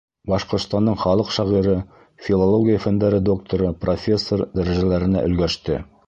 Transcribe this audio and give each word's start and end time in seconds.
Башҡортостандың 0.29 0.95
халыҡ 1.01 1.27
шағиры, 1.35 1.73
филология 2.27 2.79
фәндәре 2.85 3.19
докторы, 3.27 3.69
профессор 3.83 4.45
дәрәжәләренә 4.61 5.23
өлгәште. 5.29 5.79